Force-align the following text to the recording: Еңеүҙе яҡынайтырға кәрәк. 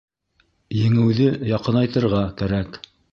Еңеүҙе 0.77 1.27
яҡынайтырға 1.49 2.23
кәрәк. 2.41 2.81